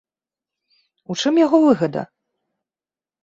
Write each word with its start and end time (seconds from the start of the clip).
У 1.13 1.17
чым 1.25 1.33
яго 1.45 1.57
выгада? 1.67 2.01